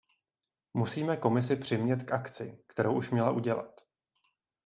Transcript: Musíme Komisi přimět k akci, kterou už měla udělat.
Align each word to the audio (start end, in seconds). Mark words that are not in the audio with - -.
Musíme 0.73 1.17
Komisi 1.17 1.55
přimět 1.55 2.03
k 2.03 2.11
akci, 2.11 2.63
kterou 2.67 2.97
už 2.97 3.09
měla 3.09 3.31
udělat. 3.31 3.81